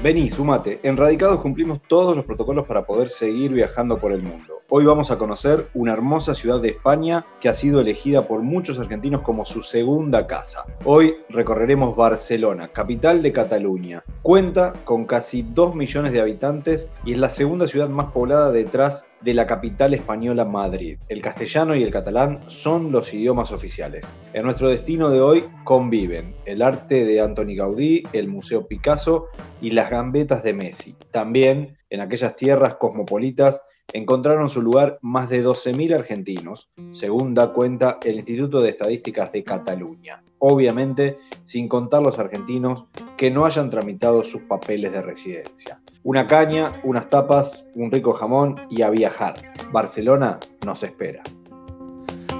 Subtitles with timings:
[0.00, 0.78] Vení, sumate.
[0.84, 4.62] En Radicados cumplimos todos los protocolos para poder seguir viajando por el mundo.
[4.68, 8.78] Hoy vamos a conocer una hermosa ciudad de España que ha sido elegida por muchos
[8.78, 10.66] argentinos como su segunda casa.
[10.84, 14.04] Hoy recorreremos Barcelona, capital de Cataluña.
[14.22, 19.07] Cuenta con casi 2 millones de habitantes y es la segunda ciudad más poblada detrás
[19.20, 20.98] de la capital española Madrid.
[21.08, 24.10] El castellano y el catalán son los idiomas oficiales.
[24.32, 29.26] En nuestro destino de hoy conviven el arte de Antoni Gaudí, el Museo Picasso
[29.60, 30.96] y las gambetas de Messi.
[31.10, 33.62] También en aquellas tierras cosmopolitas
[33.92, 39.42] encontraron su lugar más de 12.000 argentinos, según da cuenta el Instituto de Estadísticas de
[39.42, 40.22] Cataluña.
[40.38, 45.80] Obviamente, sin contar los argentinos que no hayan tramitado sus papeles de residencia.
[46.04, 49.34] Una caña, unas tapas, un rico jamón y a viajar.
[49.72, 51.22] Barcelona nos espera.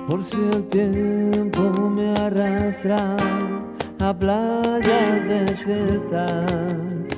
[0.09, 3.17] Por si el tiempo me arrastra
[4.01, 7.18] a playas desiertas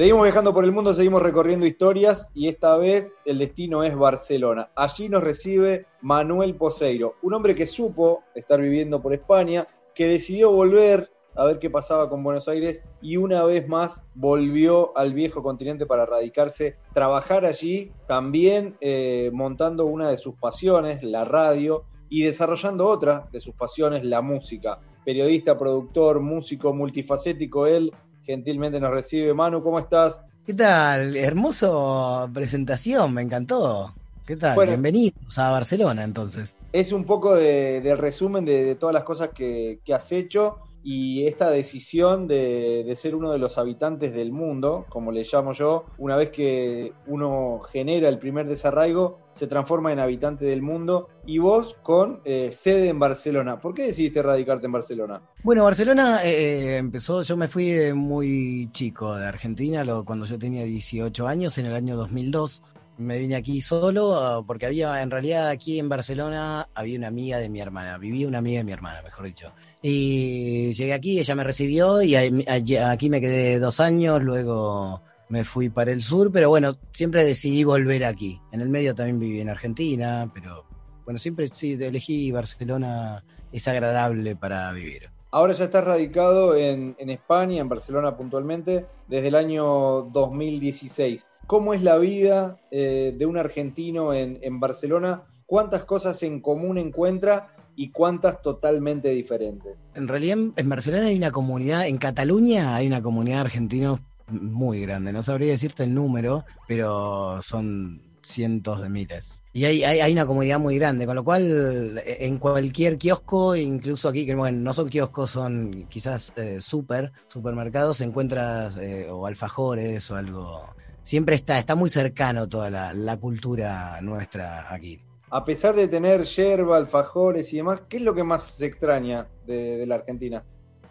[0.00, 4.70] Seguimos viajando por el mundo, seguimos recorriendo historias y esta vez el destino es Barcelona.
[4.74, 10.52] Allí nos recibe Manuel Poseiro, un hombre que supo estar viviendo por España, que decidió
[10.52, 15.42] volver a ver qué pasaba con Buenos Aires y una vez más volvió al viejo
[15.42, 22.22] continente para radicarse, trabajar allí, también eh, montando una de sus pasiones, la radio, y
[22.22, 24.78] desarrollando otra de sus pasiones, la música.
[25.04, 27.92] Periodista, productor, músico, multifacético, él
[28.24, 29.34] gentilmente nos recibe.
[29.34, 30.24] Manu, ¿cómo estás?
[30.46, 31.16] ¿Qué tal?
[31.16, 33.92] Hermoso presentación, me encantó.
[34.26, 34.66] ¿Qué tal?
[34.66, 36.56] Bienvenidos a Barcelona entonces.
[36.72, 41.50] Es un poco de, resumen de, todas las cosas que, que has hecho y esta
[41.50, 46.30] decisión de, ser uno de los habitantes del mundo, como le llamo yo, una vez
[46.30, 52.20] que uno genera el primer desarraigo, se transforma en habitante del mundo y vos con
[52.24, 53.60] eh, sede en Barcelona.
[53.60, 55.22] ¿Por qué decidiste radicarte en Barcelona?
[55.42, 61.26] Bueno, Barcelona eh, empezó, yo me fui muy chico de Argentina, cuando yo tenía 18
[61.26, 62.62] años, en el año 2002
[63.00, 67.38] me vine aquí solo ah, porque había, en realidad aquí en Barcelona había una amiga
[67.38, 69.52] de mi hermana, vivía una amiga de mi hermana, mejor dicho.
[69.82, 75.70] Y llegué aquí, ella me recibió y aquí me quedé dos años, luego me fui
[75.70, 78.40] para el sur, pero bueno, siempre decidí volver aquí.
[78.52, 80.64] En el medio también viví en Argentina, pero
[81.04, 85.09] bueno, siempre sí, elegí Barcelona, es agradable para vivir.
[85.32, 91.26] Ahora ya estás radicado en, España, en Barcelona puntualmente, desde el año 2016.
[91.46, 95.22] ¿Cómo es la vida eh, de un argentino en, en Barcelona?
[95.46, 99.76] ¿Cuántas cosas en común encuentra y cuántas totalmente diferentes?
[99.94, 104.80] En realidad en Barcelona hay una comunidad, en Cataluña hay una comunidad de argentinos muy
[104.80, 109.42] grande, no sabría decirte el número, pero son cientos de miles.
[109.52, 114.08] Y hay, hay, una comunidad muy grande, con lo cual e, en cualquier kiosco, incluso
[114.08, 120.10] aquí, que bueno, no son kioscos, son quizás eh, super, supermercados, encuentras eh, o alfajores
[120.10, 120.64] o algo.
[121.02, 125.00] Siempre está, está muy cercano toda la, cultura nuestra aquí.
[125.30, 129.28] A pesar de tener yerba, alfajores y demás, ¿qué es lo que más se extraña
[129.46, 130.44] de, la Argentina?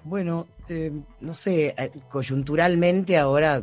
[0.03, 1.75] Bueno, eh, no sé,
[2.09, 3.61] coyunturalmente ahora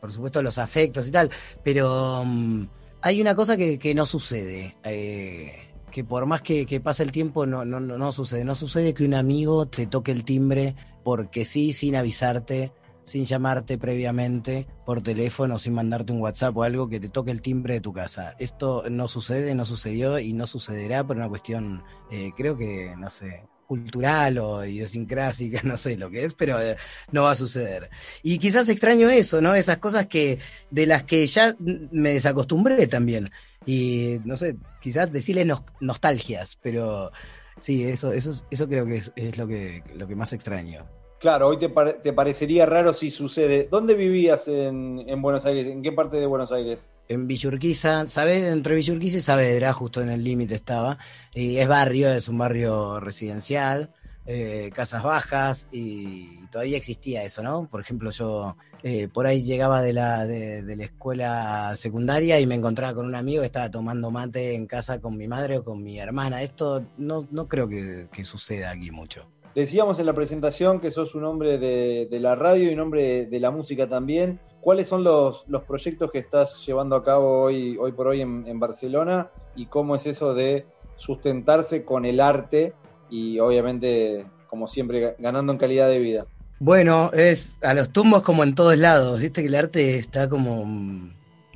[0.00, 1.30] por supuesto los afectos y tal,
[1.62, 2.66] pero mm,
[3.02, 4.76] hay una cosa que, no sucede.
[4.84, 5.52] Eh,
[5.90, 8.44] que por más que, pase el tiempo no, no, no sucede.
[8.44, 12.72] No sucede que un amigo te toque el timbre porque sí, sin avisarte,
[13.04, 17.40] sin llamarte previamente por teléfono, sin mandarte un WhatsApp o algo, que te toque el
[17.40, 18.34] timbre de tu casa.
[18.38, 23.08] Esto no sucede, no sucedió y no sucederá por una cuestión, eh, creo que, no
[23.08, 26.76] sé, cultural o idiosincrásica, no sé lo que es, pero eh,
[27.12, 27.90] no va a suceder.
[28.22, 29.54] Y quizás extraño eso, ¿no?
[29.54, 33.30] Esas cosas que de las que ya me desacostumbré también.
[33.66, 35.46] Y no sé, quizás decirle
[35.80, 37.12] nostalgias, pero
[37.60, 40.86] sí, eso, eso, eso creo que es, es, lo que lo que más extraño.
[41.18, 43.66] Claro, hoy te, te, parecería raro si sucede.
[43.68, 45.66] ¿Dónde vivías en, Buenos Aires?
[45.66, 46.92] ¿En qué parte de Buenos Aires?
[47.08, 48.44] En Villurquiza, ¿sabes?
[48.44, 50.96] Entre Villurquiza y Saavedra, justo en el límite estaba.
[51.34, 53.92] Y es barrio, es un barrio residencial,
[54.26, 57.66] eh, casas bajas, y todavía existía eso, ¿no?
[57.68, 62.54] Por ejemplo, yo eh, por ahí llegaba de la, de, la escuela secundaria y me
[62.54, 65.82] encontraba con un amigo que estaba tomando mate en casa con mi madre o con
[65.82, 66.42] mi hermana.
[66.42, 69.26] Esto no, no creo que suceda aquí mucho.
[69.54, 73.40] Decíamos en la presentación que sos un hombre de, la radio y un hombre de,
[73.40, 74.40] la música también.
[74.60, 79.30] ¿Cuáles son los, proyectos que estás llevando a cabo hoy, hoy por hoy en, Barcelona?
[79.56, 80.66] ¿Y cómo es eso de
[80.96, 82.74] sustentarse con el arte
[83.10, 86.26] y obviamente, como siempre, ganando en calidad de vida?
[86.60, 89.20] Bueno, es a los tumbos como en todos lados.
[89.20, 90.64] Viste que el arte está como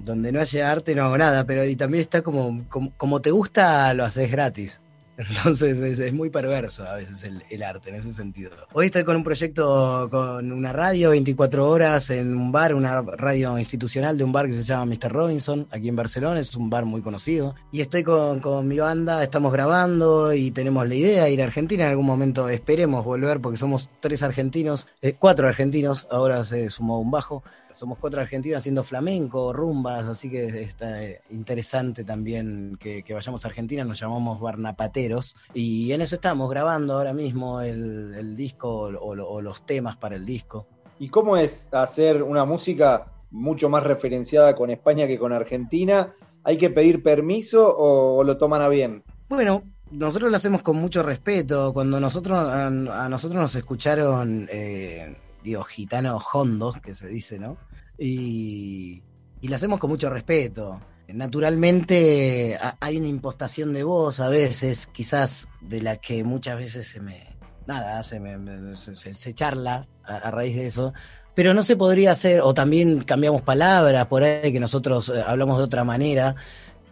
[0.02, 2.64] donde no haya arte no hago nada, pero y también está como,
[2.96, 4.81] como te gusta, lo haces gratis.
[5.28, 8.50] Entonces es, muy perverso a veces el, arte en ese sentido.
[8.72, 13.58] Hoy estoy con un proyecto con una radio 24 horas en un bar, una radio
[13.58, 15.12] institucional de un bar que se llama Mr.
[15.12, 17.54] Robinson, aquí en Barcelona, es un bar muy conocido.
[17.70, 21.84] Y estoy con, mi banda, estamos grabando y tenemos la idea de ir a Argentina
[21.84, 22.48] en algún momento.
[22.48, 27.42] Esperemos volver porque somos tres argentinos, eh, cuatro argentinos, ahora se sumó un bajo
[27.72, 33.48] somos cuatro argentinos haciendo flamenco, rumbas, así que está eh, interesante también que, vayamos a
[33.48, 39.66] Argentina, nos llamamos Barnapateros y en eso estamos grabando ahora mismo el, disco o, los
[39.66, 40.66] temas para el disco.
[40.98, 46.14] ¿Y cómo es hacer una música mucho más referenciada con España que con Argentina?
[46.44, 49.02] ¿Hay que pedir permiso o, lo toman a bien?
[49.28, 51.72] Bueno, nosotros lo hacemos con mucho respeto.
[51.72, 57.56] Cuando nosotros a, nosotros nos escucharon eh, digo, gitanos hondos, que se dice, ¿no?
[57.98, 59.02] Y,
[59.40, 60.80] y lo hacemos con mucho respeto.
[61.08, 67.00] Naturalmente hay una impostación de voz a veces, quizás de la que muchas veces se
[67.00, 67.36] me,
[67.66, 70.94] nada, se, me, se, charla a, raíz de eso,
[71.34, 75.58] pero no se podría hacer, o también cambiamos palabras por ahí, que nosotros eh, hablamos
[75.58, 76.34] de otra manera,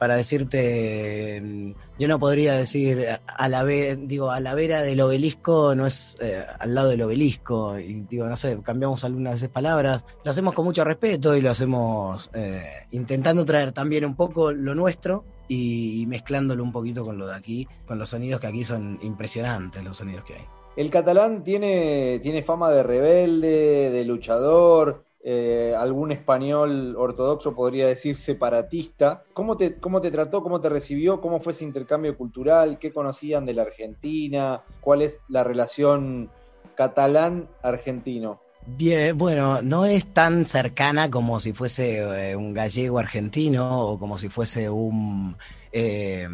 [0.01, 5.87] para decirte, yo no podría decir a la digo, a la vera del obelisco no
[5.87, 10.31] es eh, al lado del obelisco, y digo, no sé, cambiamos algunas veces palabras, lo
[10.31, 15.27] hacemos con mucho respeto y lo hacemos eh, intentando traer también un poco lo nuestro
[15.49, 19.85] y, mezclándolo un poquito con lo de aquí, con los sonidos que aquí son impresionantes,
[19.85, 20.47] los sonidos que hay.
[20.77, 28.17] El catalán tiene, tiene fama de rebelde, de luchador, eh, algún español ortodoxo podría decir
[28.17, 29.23] separatista.
[29.35, 30.43] ¿Cómo te, ¿Cómo te trató?
[30.43, 31.21] ¿Cómo te recibió?
[31.21, 32.79] ¿Cómo fue ese intercambio cultural?
[32.79, 34.63] ¿Qué conocían de la Argentina?
[34.81, 36.31] ¿Cuál es la relación
[36.75, 38.41] catalán-argentino?
[38.67, 41.99] Bien, bueno, no es tan cercana como si fuese
[42.31, 45.37] eh, un gallego argentino o como si fuese un
[45.73, 46.27] eh,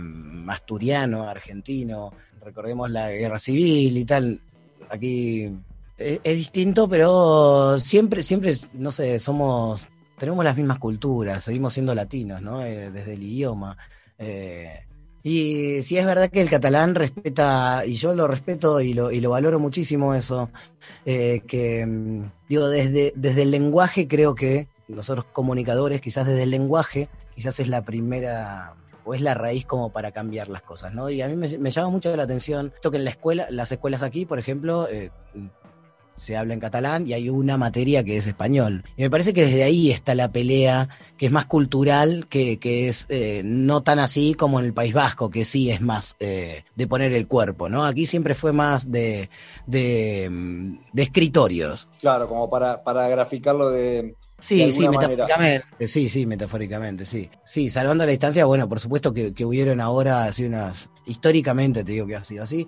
[0.49, 2.13] asturiano argentino.
[2.41, 4.41] Recordemos la guerra civil y tal.
[4.89, 5.51] Aquí
[5.99, 9.89] es, distinto, pero siempre, siempre, no sé, somos,
[10.19, 12.65] tenemos las mismas culturas, seguimos siendo latinos, ¿no?
[12.65, 13.77] Eh, desde el idioma.
[14.19, 14.85] Eh,
[15.23, 19.21] y sí es verdad que el catalán respeta, y yo lo respeto y lo, y
[19.21, 20.51] lo valoro muchísimo eso,
[21.05, 26.51] eh, que mm, digo, desde, desde el lenguaje creo que nosotros comunicadores, quizás desde el
[26.51, 31.11] lenguaje, quizás es la primera o es la raíz como para cambiar las cosas, ¿no?
[31.11, 34.03] Y a mí me, llama mucho la atención esto que en la escuela, las escuelas
[34.03, 34.89] aquí, por ejemplo,
[36.17, 38.85] se habla en catalán y hay una materia que es español.
[38.97, 42.89] Y me parece que desde ahí está la pelea, que es más cultural, que, que
[42.89, 46.65] es eh, no tan así como en el País Vasco, que sí es más eh,
[46.75, 47.85] de poner el cuerpo, ¿no?
[47.85, 49.31] Aquí siempre fue más de,
[49.67, 50.31] de,
[50.97, 51.89] escritorios.
[52.01, 54.15] Claro, como para, para graficarlo de...
[54.39, 57.31] Sí, sí, metafóricamente, sí, sí, metafóricamente, sí.
[57.43, 61.93] Sí, salvando la distancia, bueno, por supuesto que, que hubieron ahora así unas, históricamente te
[61.93, 62.67] digo que ha sido así,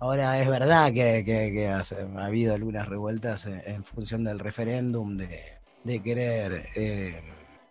[0.00, 7.20] Ahora es verdad que, ha, habido algunas revueltas en, función del referéndum de, querer, eh,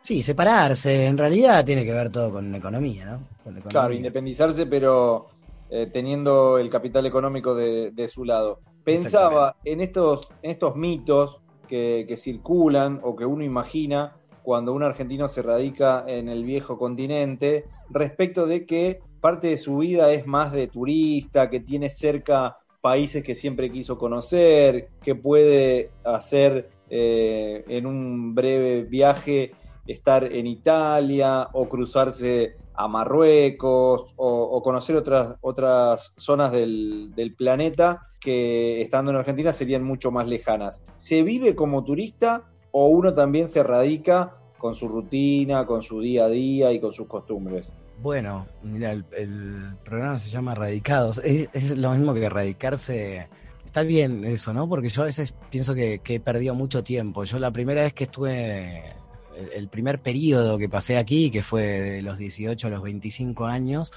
[0.04, 1.08] sí, separarse.
[1.08, 3.62] En realidad tiene que ver todo con economía, ¿no?
[3.68, 5.30] Claro, independizarse, pero
[5.72, 8.60] eh, teniendo el capital económico de, su lado.
[8.84, 14.84] Pensaba en estos, en estos mitos que, que circulan o que uno imagina cuando un
[14.84, 20.26] argentino se radica en el viejo continente respecto de que parte de su vida es
[20.26, 27.64] más de turista, que tiene cerca países que siempre quiso conocer, que puede hacer eh,
[27.68, 29.52] en un breve viaje
[29.86, 38.82] estar en Italia o cruzarse a Marruecos o, conocer otras, otras zonas del, planeta que
[38.82, 40.82] estando en Argentina serían mucho más lejanas.
[40.96, 46.26] ¿Se vive como turista o uno también se radica con su rutina, con su día
[46.26, 47.74] a día y con sus costumbres?
[48.02, 51.20] Bueno, mira, el, programa se llama Radicados.
[51.24, 53.28] Es, lo mismo que radicarse.
[53.66, 54.70] Está bien eso, ¿no?
[54.70, 57.26] Porque yo a veces pienso que, he perdido mucho tiempo.
[57.26, 58.96] Yo la primera vez que estuve,
[59.54, 63.92] el, primer periodo que pasé aquí, que fue de los 18 a los 25 años,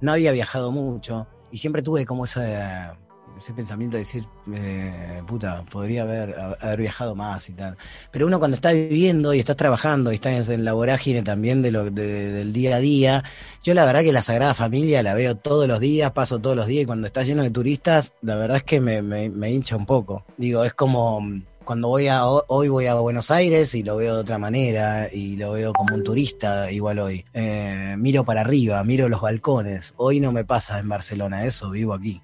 [0.00, 2.96] no había viajado mucho y siempre tuve como esa,
[3.36, 7.76] ese pensamiento de decir, eh, puta, podría haber, haber viajado más y tal.
[8.10, 11.70] Pero uno cuando está viviendo y está trabajando y está en la vorágine también de
[11.70, 13.24] lo, del día a día,
[13.62, 16.66] yo la verdad que la Sagrada Familia la veo todos los días, paso todos los
[16.66, 19.86] días y cuando está lleno de turistas, la verdad es que me, me, hincha un
[19.86, 20.24] poco.
[20.36, 21.20] Digo, es como
[21.64, 25.36] cuando voy a hoy voy a Buenos Aires y lo veo de otra manera y
[25.36, 27.24] lo veo como un turista igual hoy.
[27.34, 29.94] Eh, miro para arriba, miro los balcones.
[29.96, 32.20] Hoy no me pasa en Barcelona eso, vivo aquí.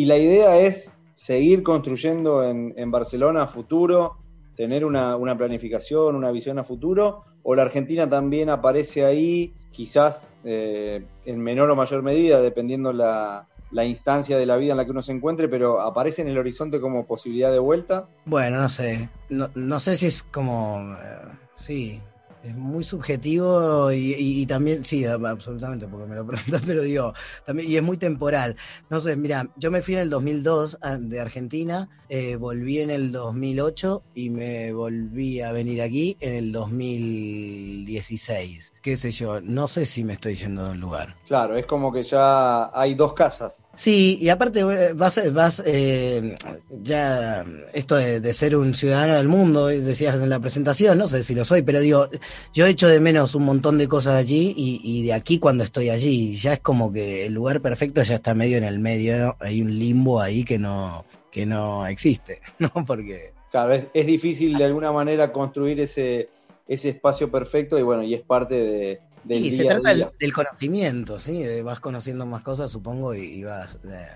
[0.00, 4.16] Y la idea es seguir construyendo en, Barcelona a futuro,
[4.56, 11.04] tener una, planificación, una visión a futuro, o la Argentina también aparece ahí, quizás eh,
[11.26, 13.46] en menor o mayor medida, dependiendo la,
[13.84, 16.80] instancia de la vida en la que uno se encuentre, pero aparece en el horizonte
[16.80, 18.08] como posibilidad de vuelta.
[18.24, 22.00] Bueno, no sé, no, no sé si es como, eh, sí,
[22.42, 27.76] es muy subjetivo y, también, sí, absolutamente, porque me lo preguntas, pero digo, también, y
[27.76, 28.56] es muy temporal.
[28.88, 32.90] No sé, mira, yo me fui en el 2002 ah, de Argentina, eh, volví en
[32.90, 38.72] el 2008 y me volví a venir aquí en el 2016.
[38.82, 41.14] Qué sé yo, no sé si me estoy yendo de un lugar.
[41.26, 43.64] Claro, es como que ya hay dos casas.
[43.76, 46.36] Sí, y aparte eh, vas, vas eh,
[46.82, 51.34] ya, esto de, ser un ciudadano del mundo, decías en la presentación, no sé si
[51.34, 52.08] lo soy, pero digo,
[52.52, 56.36] yo echo de menos un montón de cosas allí y, de aquí cuando estoy allí,
[56.36, 59.78] ya es como que el lugar perfecto ya está medio en el medio, hay un
[59.78, 62.70] limbo ahí que no, que no existe, ¿no?
[62.86, 63.32] Porque...
[63.50, 66.28] Claro, es, difícil de alguna manera construir ese,
[66.68, 69.00] ese espacio perfecto y bueno, y es parte de...
[69.24, 71.60] Del sí, se trata Del, conocimiento, ¿sí?
[71.60, 73.76] Vas conociendo más cosas, supongo, y, vas...
[73.84, 74.06] Eh,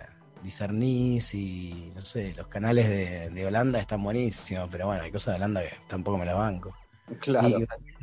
[0.45, 5.33] discernís y no sé, los canales de, de Holanda están buenísimos, pero bueno, hay cosas
[5.33, 6.75] de Holanda que tampoco me la banco.
[7.21, 7.59] Claro.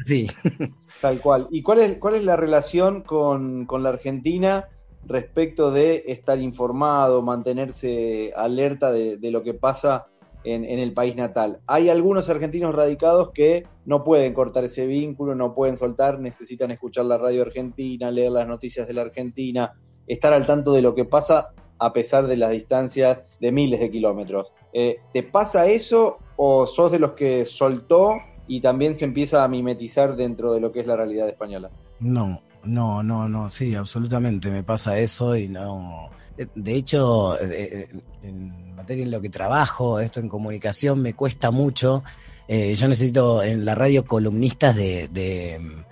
[0.06, 0.28] sí.
[1.02, 1.48] Tal cual.
[1.50, 4.70] ¿Y cuál es, cuál es la relación con, la Argentina
[5.06, 10.08] respecto de estar informado, mantenerse alerta de, lo que pasa
[10.44, 11.60] en, el país natal?
[11.66, 17.06] Hay algunos argentinos radicados que no pueden cortar ese vínculo, no pueden soltar, necesitan escuchar
[17.06, 19.74] la radio argentina, leer las noticias de la Argentina,
[20.06, 23.90] estar al tanto de lo que pasa a pesar de las distancias de miles de
[23.90, 24.52] kilómetros.
[24.72, 28.18] Eh, ¿Te pasa eso o sos de los que soltó
[28.48, 31.70] y también se empieza a mimetizar dentro de lo que es la realidad española.
[32.00, 36.10] No, no, no, no, sí, absolutamente me pasa eso y no.
[36.38, 41.14] Eh, de hecho, eh, eh, en materia en lo que trabajo, esto en comunicación me
[41.14, 42.04] cuesta mucho.
[42.48, 45.84] yo necesito en la radio columnistas de de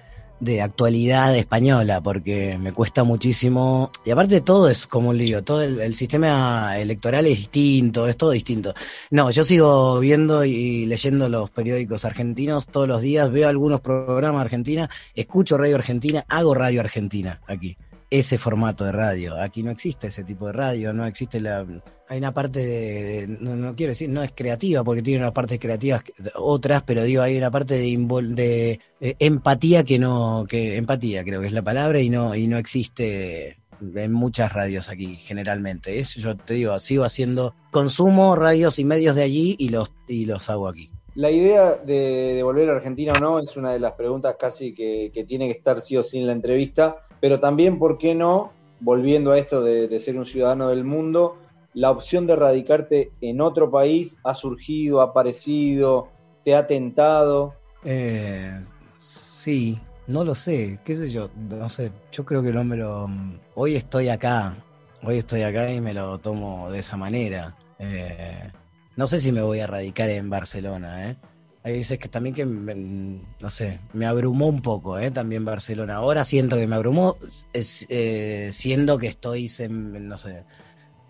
[0.61, 3.91] actualidad española, porque me cuesta muchísimo.
[4.05, 8.31] Y aparte todo es como un lío, todo el, sistema electoral es distinto, es todo
[8.31, 8.73] distinto.
[9.11, 14.41] No, yo sigo viendo y leyendo los periódicos argentinos todos los días, veo algunos programas
[14.41, 17.77] argentinos, escucho Radio Argentina, hago Radio Argentina aquí
[18.09, 19.39] ese formato de radio.
[19.39, 21.65] Aquí no existe ese tipo de radio, no existe la...
[22.07, 26.01] Hay una parte de, no, quiero decir, no es creativa, porque tiene unas partes creativas
[26.35, 31.39] otras, pero digo, hay una parte de, de, eh, empatía que no, que empatía creo
[31.39, 35.99] que es la palabra, y no, y no existe en muchas radios aquí, generalmente.
[35.99, 40.25] Eso yo te digo, sigo haciendo, consumo radios y medios de allí y los, y
[40.25, 40.89] los hago aquí.
[41.13, 45.11] La idea de, volver a Argentina o no es una de las preguntas casi que,
[45.13, 48.51] que tiene que estar sí o sí en la entrevista pero también, ¿por qué no?
[48.79, 51.37] Volviendo a esto de, ser un ciudadano del mundo,
[51.73, 56.07] la opción de radicarte en otro país ha surgido, ha aparecido,
[56.43, 57.55] te ha tentado.
[57.83, 58.61] Eh,
[58.97, 63.07] sí, no lo sé, qué sé yo, no sé, yo creo que no me lo...
[63.55, 64.55] Hoy estoy acá,
[65.03, 67.55] hoy estoy acá y me lo tomo de esa manera.
[67.79, 68.51] Eh,
[68.95, 71.17] no sé si me voy a radicar en Barcelona, ¿eh?
[71.63, 75.11] Hay veces que también que, no sé, me abrumó un poco, ¿eh?
[75.11, 75.95] También Barcelona.
[75.95, 77.17] Ahora siento que me abrumó,
[77.53, 80.45] eh, siendo que estoy, no sé,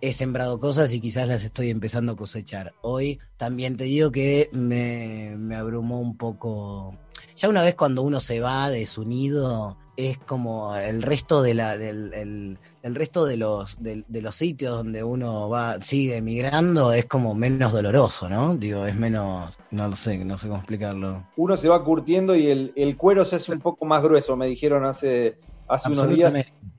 [0.01, 2.73] he sembrado cosas y quizás las estoy empezando a cosechar.
[2.81, 6.97] Hoy también te digo que me, me abrumó un poco.
[7.35, 11.53] Ya una vez cuando uno se va de su nido, es como el resto de
[11.53, 17.05] la, del el, resto de los, de, los sitios donde uno va, sigue emigrando, es
[17.05, 18.55] como menos doloroso, ¿no?
[18.55, 21.27] Digo, es menos, no lo sé, no sé cómo explicarlo.
[21.35, 24.47] Uno se va curtiendo y el, el cuero se hace un poco más grueso, me
[24.47, 25.37] dijeron hace,
[25.67, 26.33] hace unos días,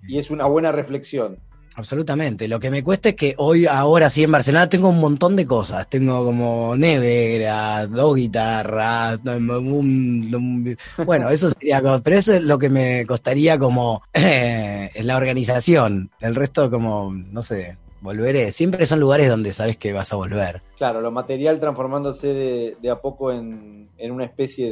[0.08, 1.38] y es una buena reflexión.
[1.80, 2.46] Absolutamente.
[2.46, 5.46] Lo que me cuesta es que hoy, ahora sí, en Barcelona tengo un montón de
[5.46, 5.88] cosas.
[5.88, 9.18] Tengo como nevera, dos guitarras,
[11.06, 16.10] bueno, eso sería, pero eso es lo que me costaría como eh, la organización.
[16.20, 18.52] El resto como, no sé, volveré.
[18.52, 20.62] Siempre son lugares donde sabes que vas a volver.
[20.76, 24.70] Claro, lo material transformándose de, a poco en, una especie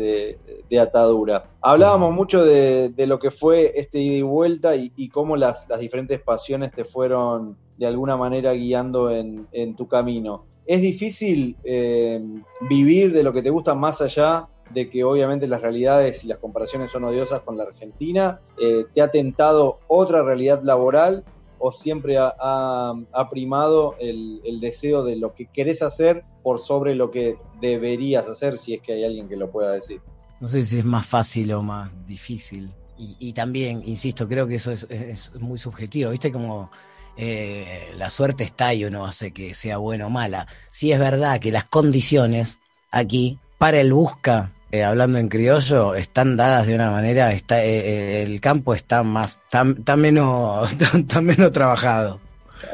[0.68, 1.50] de, atadura.
[1.61, 6.73] Hablábamos mucho de, lo que fue este ida y vuelta y, cómo las, diferentes pasiones
[6.73, 10.44] te fueron de alguna manera guiando en, tu camino.
[10.66, 12.20] Es difícil eh,
[12.68, 16.38] vivir de lo que te gusta más allá de que obviamente las realidades y las
[16.38, 18.40] comparaciones son odiosas con la Argentina.
[18.61, 21.25] Eh, ¿Te ha tentado otra realidad laboral
[21.58, 22.94] o siempre ha,
[23.30, 28.74] primado el, deseo de lo que querés hacer por sobre lo que deberías hacer, si
[28.74, 30.00] es que hay alguien que lo pueda decir?
[30.40, 32.70] No sé si es más fácil o más difícil.
[33.00, 36.10] Y, también, insisto, creo que eso es, muy subjetivo.
[36.10, 36.32] ¿Viste?
[36.32, 36.68] Como
[37.16, 40.48] eh, la suerte está y uno hace que sea buena o mala.
[40.68, 42.58] Si es verdad que las condiciones
[42.90, 47.78] aquí para el busca eh, hablando en criollo, están dadas de una manera, está, eh,
[47.78, 50.76] eh, el campo está más, está, menos,
[51.22, 52.20] menos trabajado.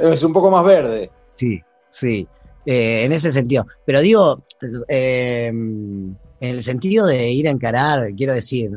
[0.01, 1.11] Es un poco más verde.
[1.35, 2.27] Sí, sí,
[2.67, 3.67] en ese sentido.
[3.87, 4.43] Pero digo,
[4.89, 8.71] en el sentido de ir a encarar, quiero decir,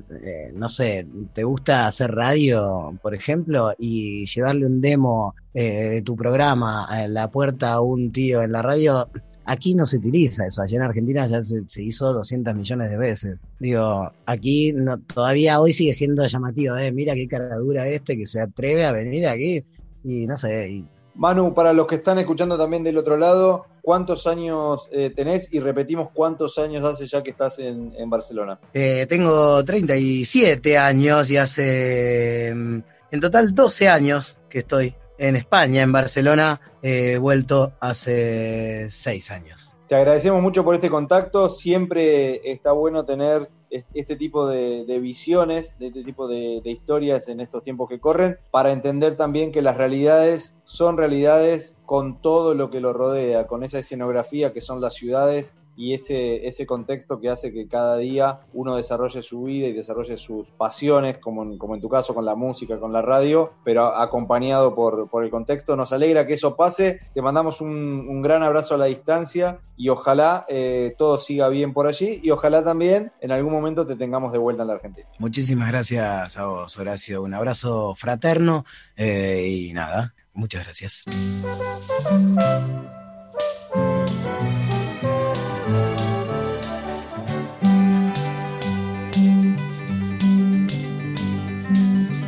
[0.53, 6.85] no sé, ¿te gusta hacer radio, por ejemplo, y llevarle un demo de tu programa
[6.85, 9.09] a la puerta a un tío en la radio?
[9.49, 13.37] Aquí no se utiliza eso, allá en Argentina ya se, hizo 200 millones de veces.
[13.59, 16.91] Digo, aquí no, todavía hoy sigue siendo llamativo, ¿eh?
[16.91, 19.63] mira qué caradura este que se atreve a venir aquí
[20.03, 20.83] y no sé.
[21.15, 25.47] Manu, para los que están escuchando también del otro lado, ¿cuántos años eh, tenés?
[25.53, 28.59] Y repetimos, ¿cuántos años hace ya que estás en, Barcelona?
[28.73, 32.79] Eh, tengo 37 años y hace mm,
[33.11, 39.73] en total 12 años que estoy en España, en Barcelona, he vuelto hace seis años.
[39.87, 41.49] Te agradecemos mucho por este contacto.
[41.49, 47.63] Siempre está bueno tener este tipo de, visiones, de este tipo de, historias en estos
[47.63, 52.81] tiempos que corren, para entender también que las realidades son realidades con todo lo que
[52.81, 57.53] lo rodea, con esa escenografía que son las ciudades y ese, ese contexto que hace
[57.53, 61.81] que cada día uno desarrolle su vida y desarrolle sus pasiones, como en, como en
[61.81, 65.75] tu caso con la música, con la radio, pero acompañado por, por el contexto.
[65.75, 69.89] Nos alegra que eso pase, te mandamos un, un gran abrazo a la distancia y
[69.89, 74.31] ojalá eh, todo siga bien por allí y ojalá también en algún momento te tengamos
[74.31, 75.07] de vuelta en la Argentina.
[75.19, 77.21] Muchísimas gracias a vos, Horacio.
[77.21, 81.05] Un abrazo fraterno eh, y nada, muchas gracias.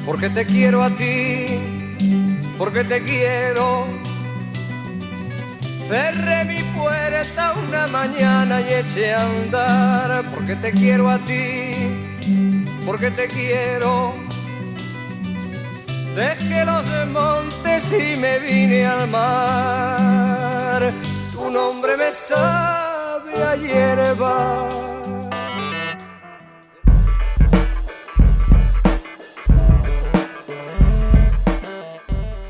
[0.06, 1.60] Porque te quiero a ti,
[2.58, 3.99] porque te quiero
[5.90, 11.72] Cerré mi puerta una mañana y eché a andar porque te quiero a ti,
[12.86, 14.14] porque te quiero.
[16.16, 20.92] Dejé los montes y me vine al mar.
[21.34, 24.70] Tu nombre me sabe a hierba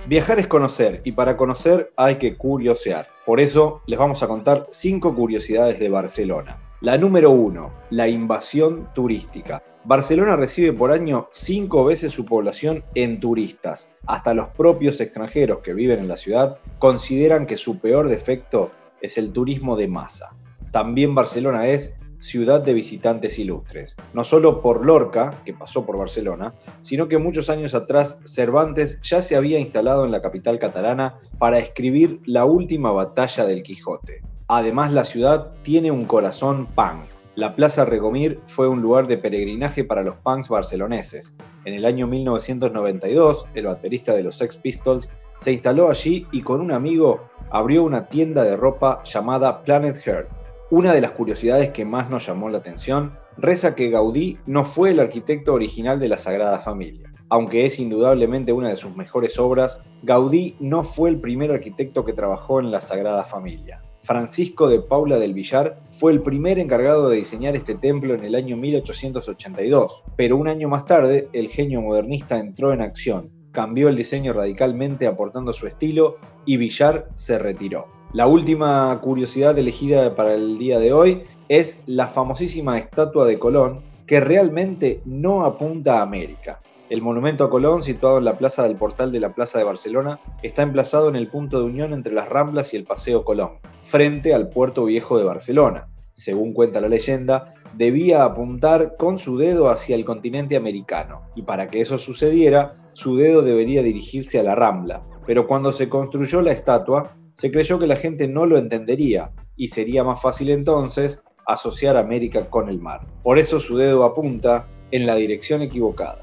[0.10, 3.10] Viajar es conocer y para conocer hay que curiosear.
[3.28, 6.58] Por eso les vamos a contar cinco curiosidades de Barcelona.
[6.82, 9.62] La número uno, la invasión turística.
[9.84, 13.92] Barcelona recibe por año cinco veces su población en turistas.
[14.08, 19.20] Hasta los propios extranjeros que viven en la ciudad consideran que su peor defecto es
[19.20, 20.36] el turismo de masa.
[20.72, 26.54] También Barcelona es ciudad de visitantes ilustres, no solo por Lorca, que pasó por Barcelona,
[26.82, 31.60] sino que muchos años atrás Cervantes ya se había instalado en la capital catalana para
[31.60, 34.22] escribir la última batalla del Quijote.
[34.48, 37.06] Además, la ciudad tiene un corazón punk.
[37.36, 41.38] La Plaza Regomir fue un lugar de peregrinaje para los punks barceloneses.
[41.64, 46.60] En el año 1992, el baterista de los Sex Pistols se instaló allí y con
[46.60, 50.39] un amigo abrió una tienda de ropa llamada Planet Heart
[50.72, 54.92] una de las curiosidades que más nos llamó la atención reza que Gaudí no fue
[54.92, 57.12] el arquitecto original de la Sagrada Familia.
[57.30, 62.14] Aunque es indudablemente una de sus mejores obras, Gaudí no fue el primer arquitecto que
[62.14, 63.82] trabajó en la Sagrada Familia.
[64.02, 68.36] Francisco de Paula del Villar fue el primer encargado de diseñar este templo en el
[68.36, 73.96] año 1882, pero un año más tarde el genio modernista entró en acción, cambió el
[73.96, 77.99] diseño radicalmente aportando su estilo y Villar se retiró.
[78.12, 83.82] La última curiosidad elegida para el día de hoy es la famosísima estatua de Colón,
[84.08, 86.60] que realmente no apunta a América.
[86.90, 90.20] El monumento a Colón, situado en la plaza del portal de la Plaza de Barcelona,
[90.42, 94.34] está emplazado en el punto de unión entre las Ramblas y el Paseo Colón, frente
[94.34, 95.88] al puerto viejo de Barcelona.
[96.14, 101.68] Según cuenta la leyenda, debía apuntar con su dedo hacia el continente americano, y para
[101.68, 105.04] que eso sucediera, su dedo debería dirigirse a la Rambla.
[105.28, 109.68] Pero cuando se construyó la estatua, se creyó que la gente no lo entendería, y
[109.68, 113.08] sería más fácil entonces asociar América con el mar.
[113.24, 116.20] Por eso su dedo apunta en la dirección equivocada.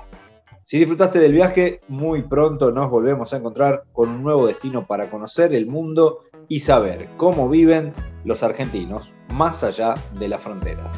[0.62, 5.08] Si disfrutaste del viaje, muy pronto nos volvemos a encontrar con un nuevo destino para
[5.08, 7.94] conocer el mundo y saber cómo viven
[8.26, 10.92] los argentinos más allá de las fronteras.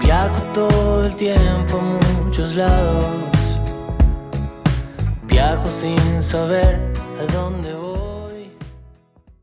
[0.00, 3.60] Viajo todo el tiempo a muchos lados.
[5.26, 6.76] Viajo sin saber
[7.18, 7.85] a dónde voy.